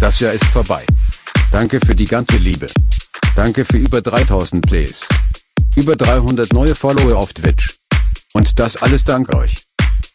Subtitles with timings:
[0.00, 0.86] Das Jahr ist vorbei.
[1.52, 2.68] Danke für die ganze Liebe.
[3.36, 5.06] Danke für über 3000 Plays.
[5.76, 7.78] Über 300 neue Follower auf Twitch.
[8.32, 9.62] Und das alles dank euch.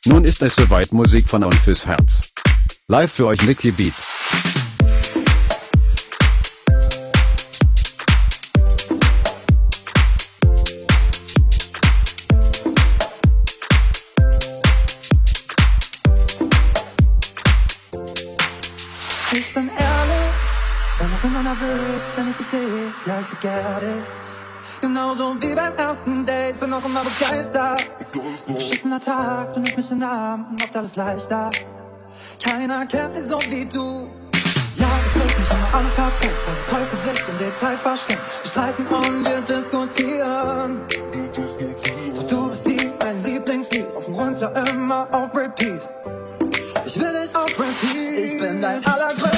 [0.05, 2.31] Nun ist es soweit Musik von und fürs Herz.
[2.87, 3.93] Live für euch Nicky Beat.
[21.55, 22.93] Nervös, wenn ich dich sehe.
[23.05, 24.03] Ja, ich begehre dich.
[24.81, 27.89] Genauso wie beim ersten Date, bin auch immer begeistert.
[28.47, 31.51] Beschissener Tag, du nimmst mich in den Arm und machst alles leichter.
[32.43, 34.07] Keiner kennt mich so wie du.
[34.75, 38.21] Ja, es ist nicht immer alles perfekt, und Teufel sich im Detail versteckt.
[38.43, 40.81] Wir streiten und wir diskutieren.
[42.15, 45.81] Doch du bist wie mein Lieblingslied, auf und runter immer auf Repeat.
[46.85, 48.25] Ich will dich auf Repeat.
[48.25, 49.34] Ich bin dein allergrößter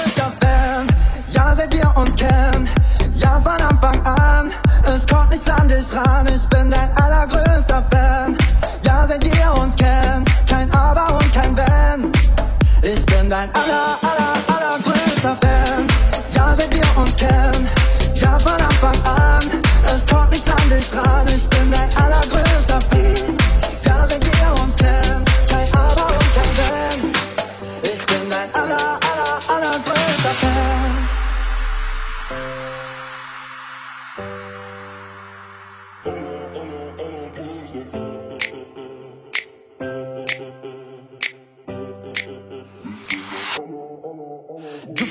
[1.98, 2.70] uns kennen.
[3.16, 4.52] Ja, von Anfang an.
[4.86, 6.28] Es kommt nichts an dich ran.
[6.28, 8.38] Ich bin dein allergrößter Fan.
[8.84, 10.24] Ja, seit wir uns kennen.
[10.48, 12.12] Kein Aber und kein Wenn.
[12.84, 15.88] Ich bin dein aller, aller, allergrößter Fan.
[16.34, 17.68] Ja, seit wir uns kennen.
[18.14, 19.44] Ja, von Anfang an.
[19.94, 21.28] Es kommt nichts an dich ran.
[21.28, 22.07] Ich bin dein allergrößter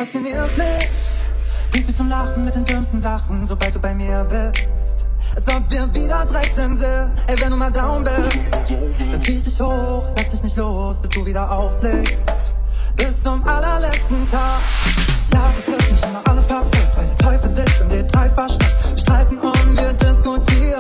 [0.07, 0.89] faszinierst mich,
[1.71, 5.05] bringst mich zum Lachen mit den dümmsten Sachen, sobald du bei mir bist.
[5.35, 8.39] Als ob wir wieder 13 sind, ey, wenn du mal down bist.
[9.11, 12.17] Dann zieh ich dich hoch, lass dich nicht los, bis du wieder aufblickst.
[12.97, 14.61] Bis zum allerletzten Tag.
[15.33, 18.75] Ja, es ist nicht immer alles perfekt, weil der Teufel sich im Detail versteckt.
[18.91, 20.76] Wir streiten und wir diskutieren.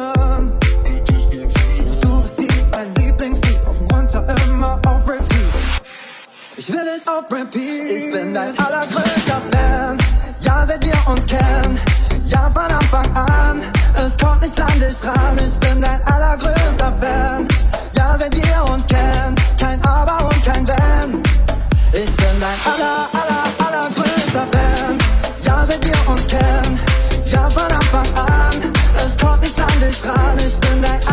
[6.68, 7.62] Ich will dich auf Repeat.
[7.62, 9.98] Ich bin dein allergrößter Fan.
[10.40, 11.78] Ja, seit wir uns kennen.
[12.26, 13.60] Ja, von Anfang an.
[13.94, 15.38] Es kommt nichts an dich ran.
[15.38, 17.46] Ich bin dein allergrößter Fan.
[17.92, 19.36] Ja, seit wir uns kennen.
[19.60, 21.22] Kein Aber und kein Wenn.
[21.92, 24.98] Ich bin dein aller, aller, allergrößter Fan.
[25.44, 26.80] Ja, seit wir uns kennen.
[27.26, 28.72] Ja, von Anfang an.
[29.04, 30.36] Es kommt nichts an dich ran.
[30.44, 31.05] Ich bin dein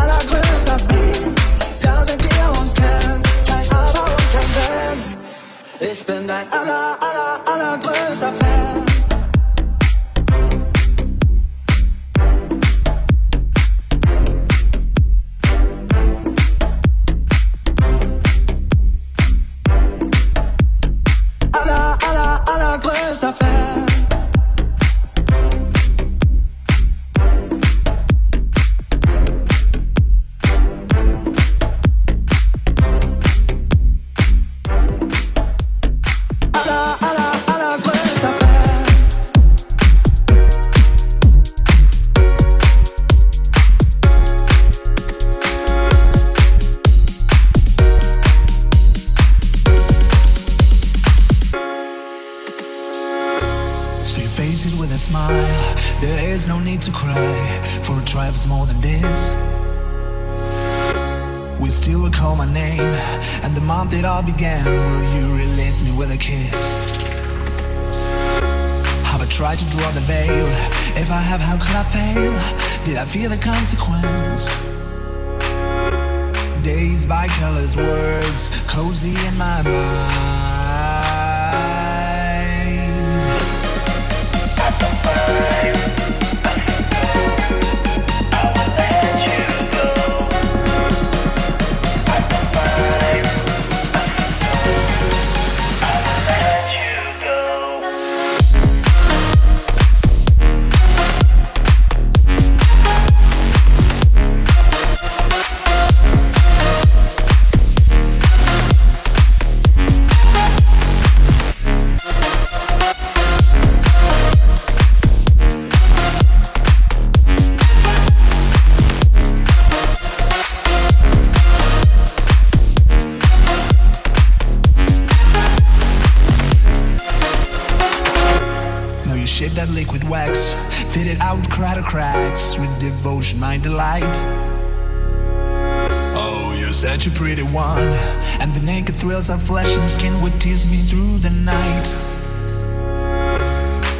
[138.40, 141.88] And the naked thrills of flesh and skin would tease me through the night.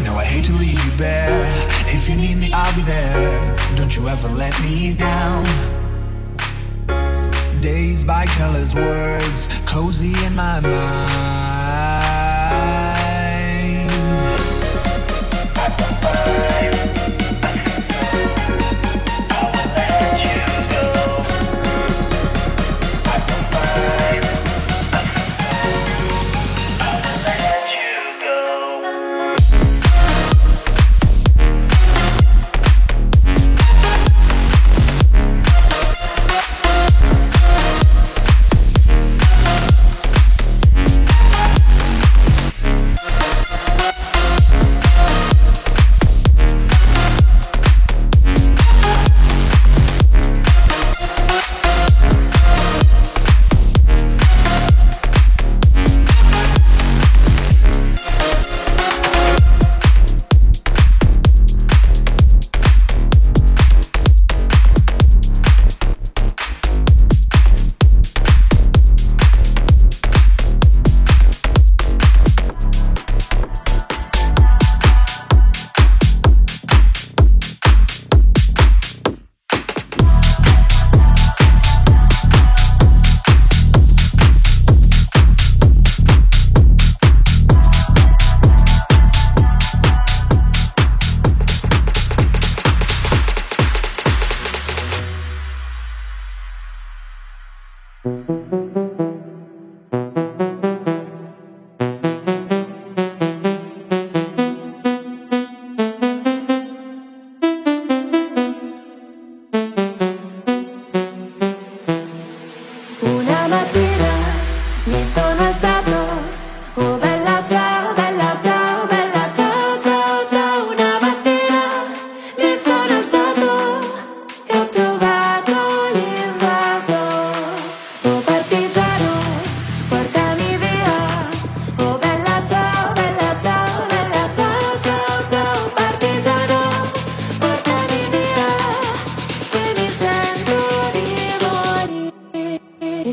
[0.04, 1.46] Now I hate to leave you bare.
[1.88, 3.56] If you need me, I'll be there.
[3.76, 5.46] Don't you ever let me down.
[7.62, 11.43] Days by colors, words, cozy in my mind.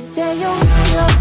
[0.00, 1.19] say you're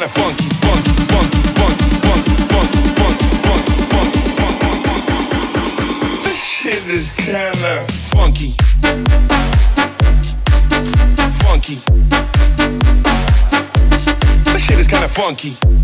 [0.00, 1.40] kind of funky, funky, funky.
[6.24, 8.54] This shit is kind of funky,
[11.42, 11.76] funky.
[14.44, 15.79] This shit is kind of funky.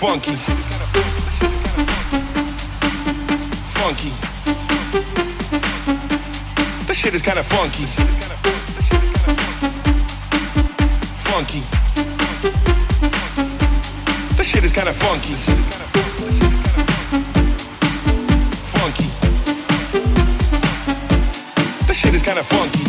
[0.00, 0.34] funky.
[3.76, 4.12] Funky.
[6.86, 7.84] This shit is kinda funky.
[11.28, 11.62] Funky.
[14.38, 15.34] This shit is kinda funky.
[18.72, 19.10] Funky.
[21.86, 22.79] This shit is kinda funky.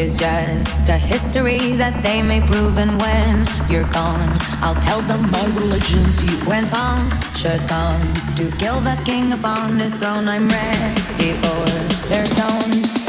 [0.00, 2.78] is just a history that they may prove.
[2.78, 4.30] And when you're gone,
[4.62, 6.38] I'll tell them my religion's you.
[6.48, 12.99] When punctures comes to kill the king upon his throne, I'm ready for their stones.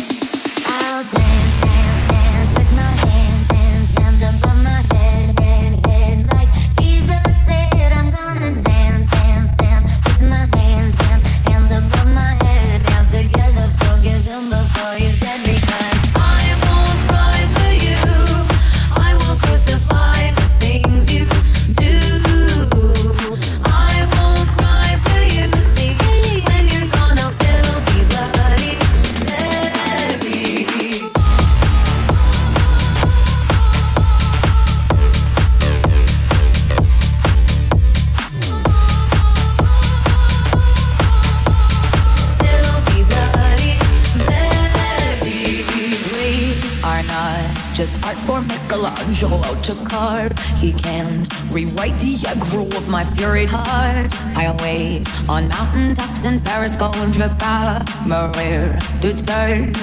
[56.61, 58.69] Paris gold, drip veux pas mourir
[59.01, 59.73] toute seule.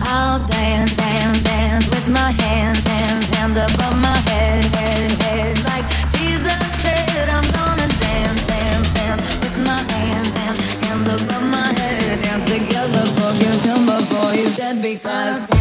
[0.00, 5.58] I'll dance, dance, dance with my hands, hands, hands above my head, head, head.
[5.64, 11.66] Like Jesus said, I'm gonna dance, dance, dance with my hands, hands, hands above my
[11.80, 12.22] head.
[12.22, 15.57] Dance together, forgive him before he's dead because.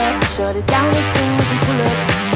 [0.00, 0.24] up.
[0.24, 2.29] Shut it down as soon as you pull up.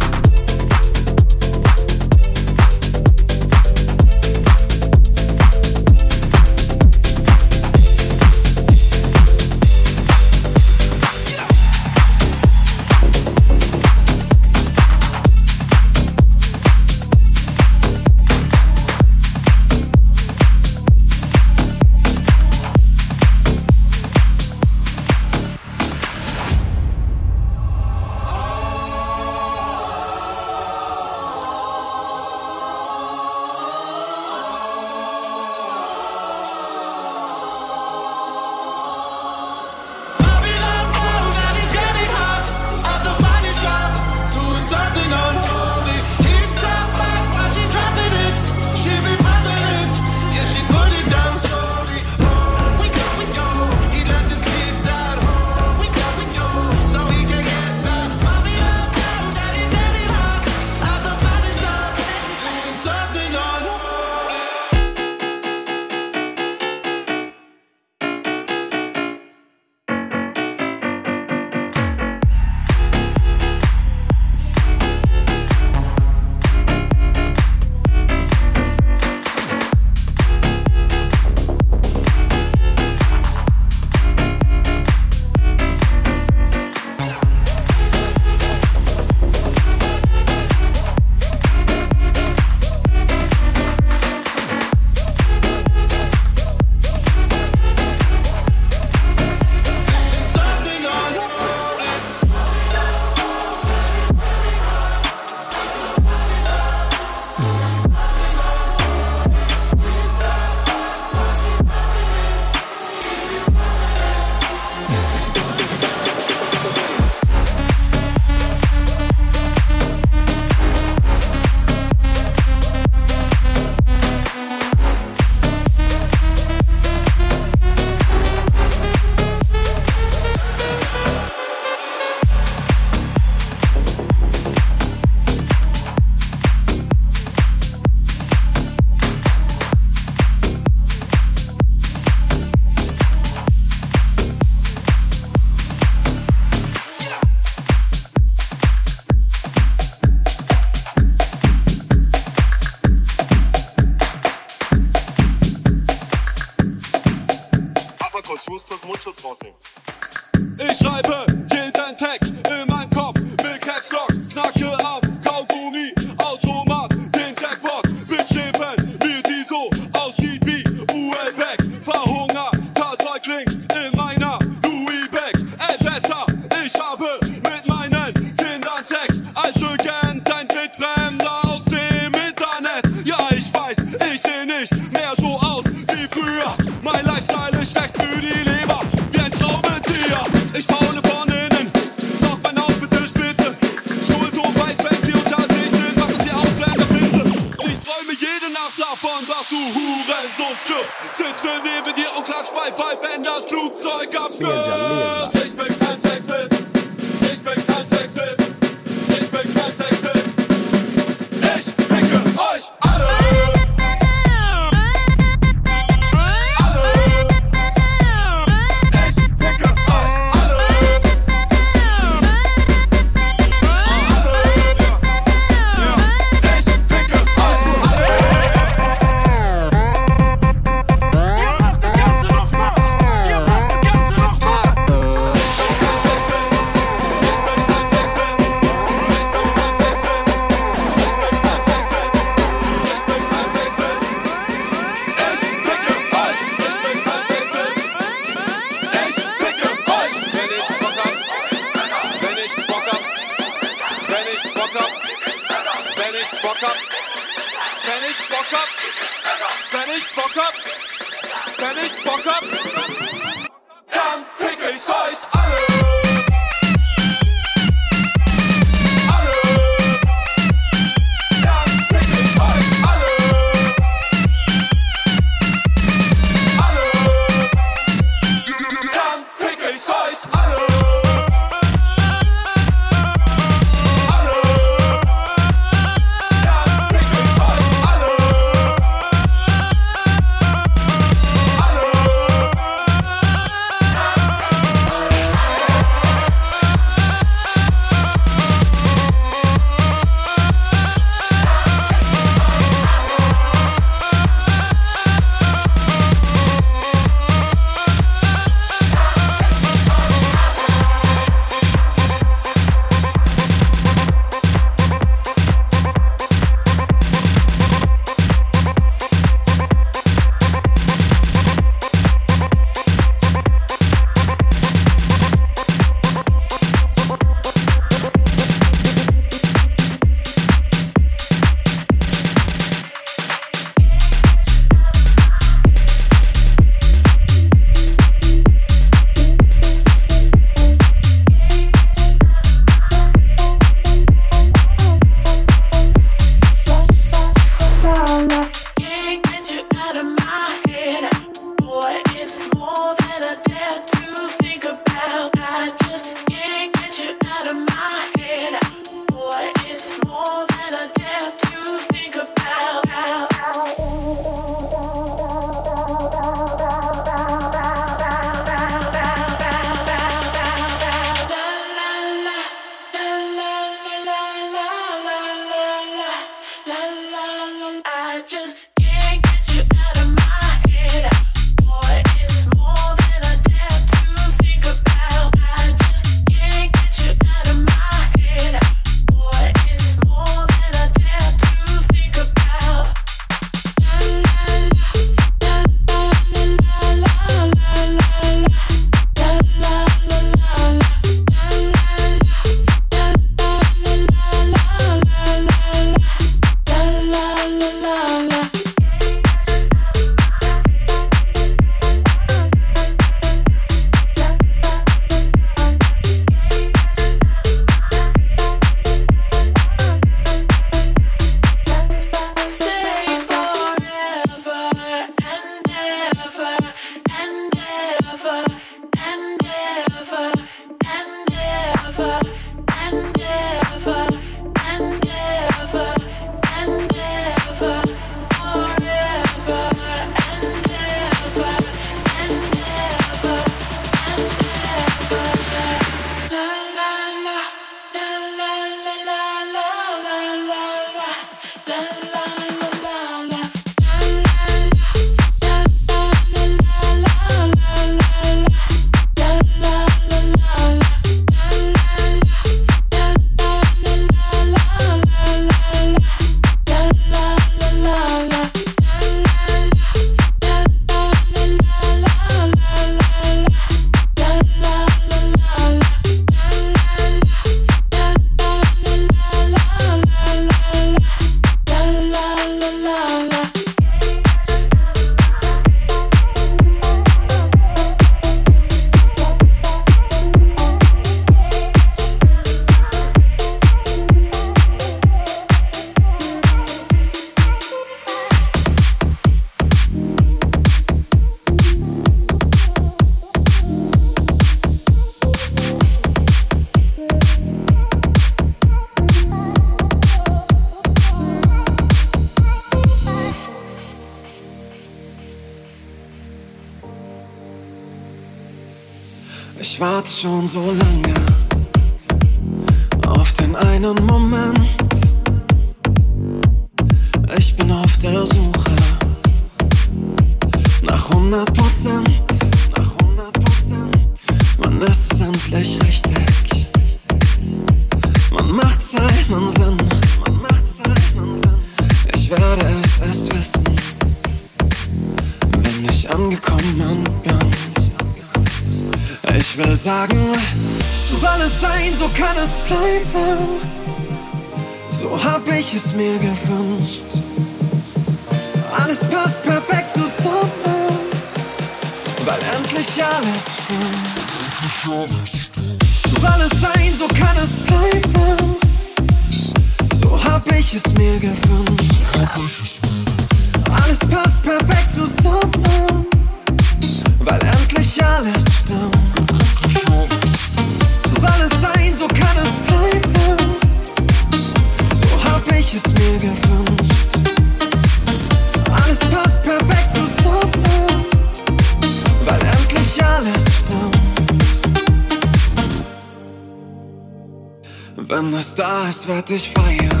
[598.24, 600.00] Wenn es da ist, werd ich feiern.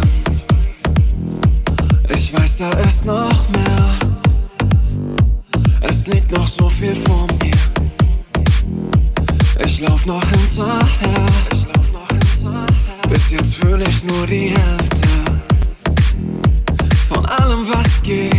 [2.08, 3.94] Ich weiß, da ist noch mehr.
[5.80, 7.50] Es liegt noch so viel vor mir.
[9.64, 11.26] Ich lauf noch hinterher.
[13.08, 15.08] Bis jetzt fühle ich nur die Hälfte
[17.08, 18.34] von allem, was geht.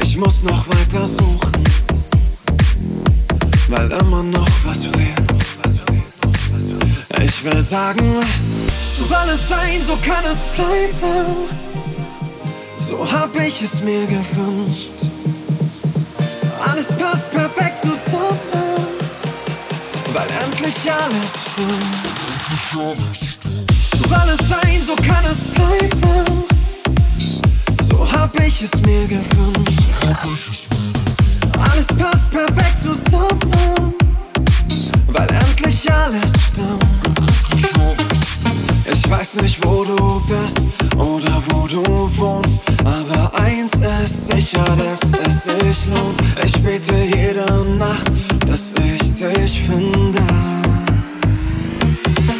[0.00, 1.64] Ich muss noch weiter suchen,
[3.68, 5.33] weil immer noch was fehlt.
[7.24, 8.22] Ich will sagen,
[8.94, 11.48] so soll es sein, so kann es bleiben.
[12.76, 14.92] So hab ich es mir gewünscht.
[16.70, 18.86] Alles passt perfekt zusammen,
[20.12, 22.04] weil endlich alles stimmt.
[22.74, 22.94] So
[24.06, 26.44] soll es sein, so kann es bleiben.
[27.88, 30.68] So hab ich es mir gewünscht.
[31.70, 33.94] Alles passt perfekt zusammen,
[35.08, 37.03] weil endlich alles stimmt.
[38.96, 40.60] Ich weiß nicht, wo du bist
[40.96, 41.82] oder wo du
[42.16, 46.20] wohnst, aber eins ist sicher, dass es sich lohnt.
[46.44, 47.44] Ich bete jede
[47.76, 48.06] Nacht,
[48.46, 50.22] dass ich dich finde.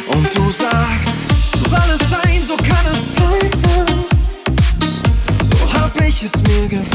[0.07, 4.05] Und du sagst, so soll es sein, so kann es bleiben.
[5.41, 6.94] So hab ich es mir gewünscht.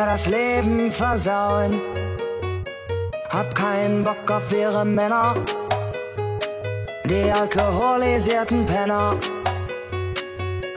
[0.00, 1.78] Mir das Leben versauen.
[3.28, 5.34] Hab keinen Bock auf ihre Männer,
[7.04, 9.16] die alkoholisierten Penner.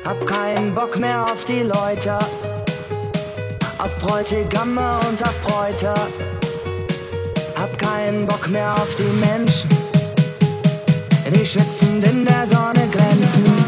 [0.05, 2.19] Hab keinen Bock mehr auf die Leute,
[3.77, 5.93] auf Bräutigamme und auf Bräute.
[7.55, 9.69] Hab keinen Bock mehr auf die Menschen,
[11.33, 13.62] die schwitzend in der Sonne glänzen.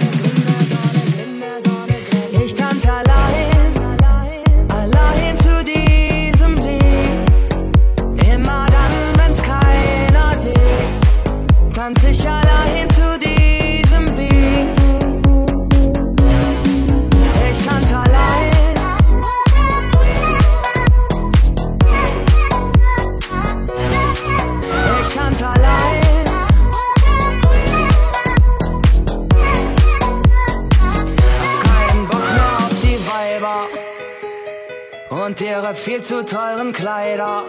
[35.65, 37.43] eure viel zu teuren Kleider.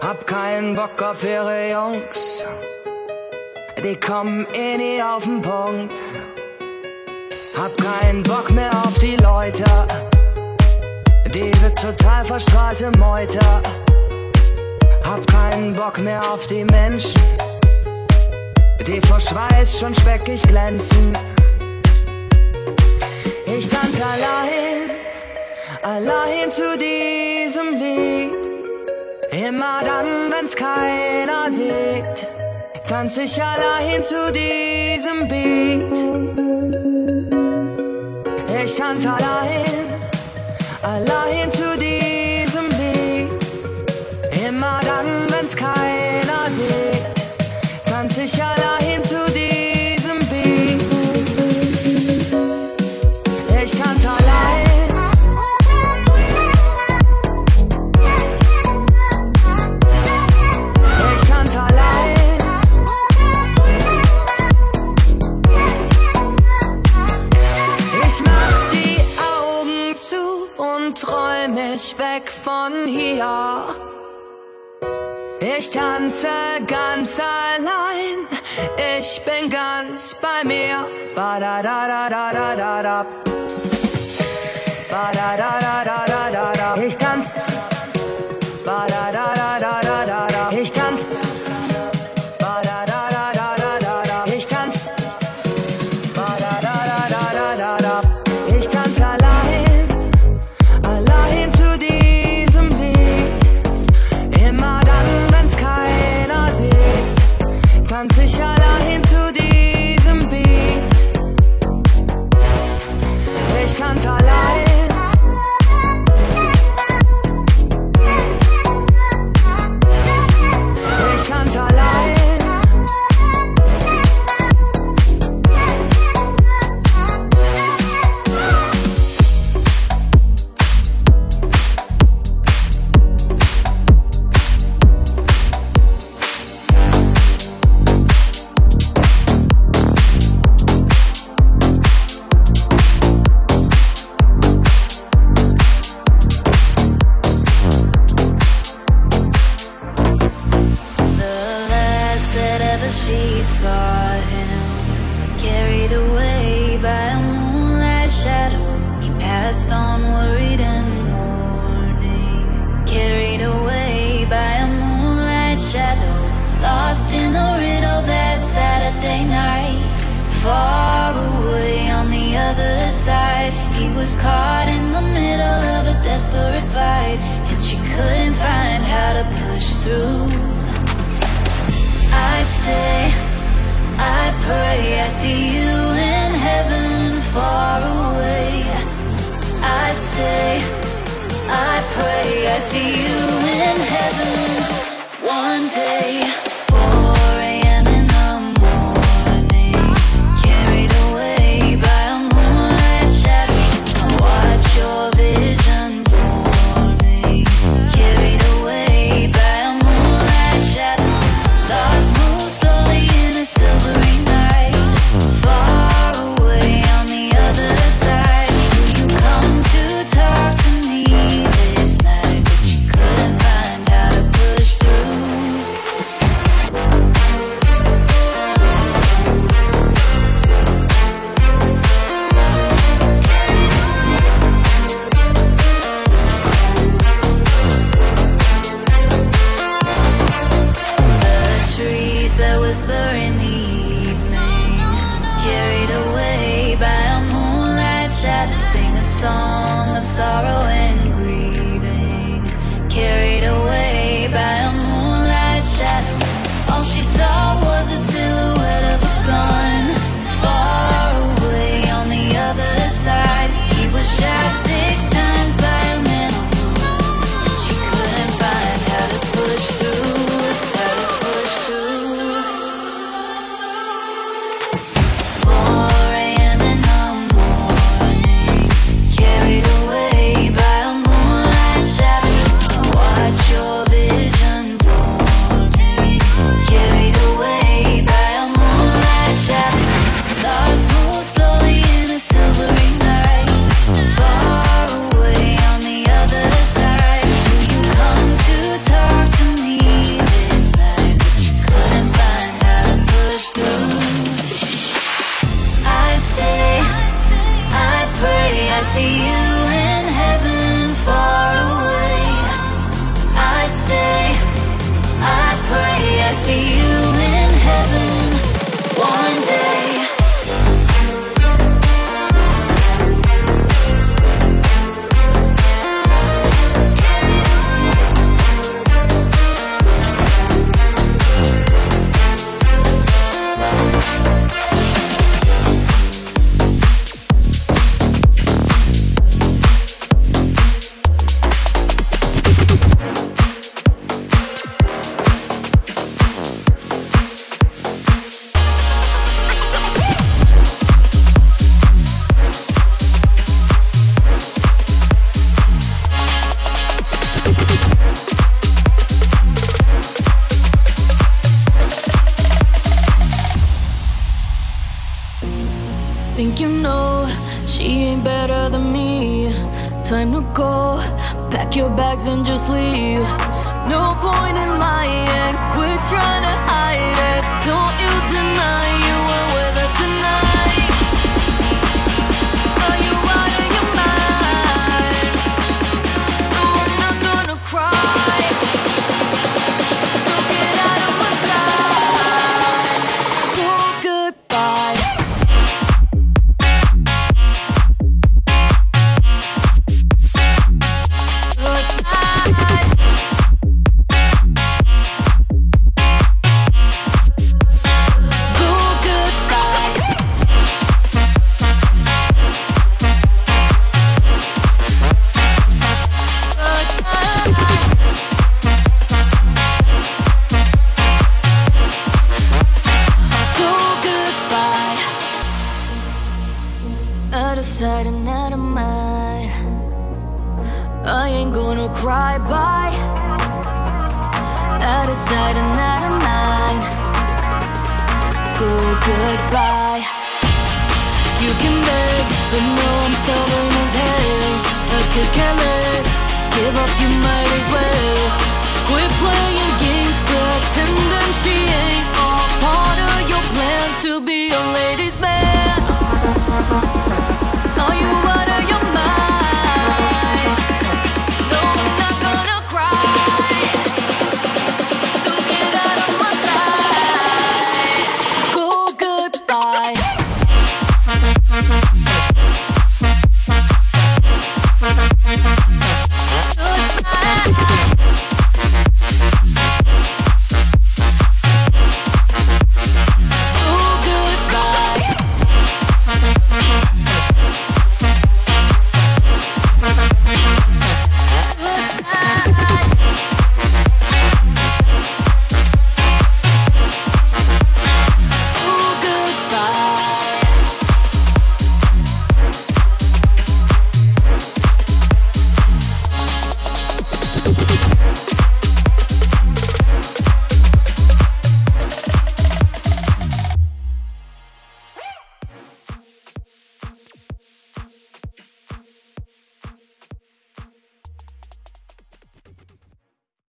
[0.00, 2.44] Hab keinen Bock auf ihre Jungs.
[3.82, 5.92] Die kommen eh nie auf den Punkt.
[7.56, 9.64] Hab keinen Bock mehr auf die Leute.
[11.34, 13.40] Diese total verstrahlte Meute.
[15.02, 17.20] Hab keinen Bock mehr auf die Menschen.
[18.86, 21.12] Die vor Schweiß schon speckig glänzen.
[23.46, 24.67] Ich tanze allein
[25.82, 28.32] allein zu diesem Lied.
[29.30, 32.26] Immer dann, wenn's keiner sieht,
[32.86, 35.98] tanz ich allein zu diesem Beat.
[38.64, 39.86] Ich tanz allein,
[40.82, 44.46] allein zu diesem Beat.
[44.46, 48.77] Immer dann, wenn's keiner sieht, tanz ich allein.
[73.18, 73.64] ja.
[75.40, 76.28] Ich tanze
[76.66, 78.18] ganz allein,
[78.98, 80.86] ich bin ganz bei mir.
[81.14, 83.06] Ba da da da da da da da.
[84.90, 87.07] Ba da da da da da da da.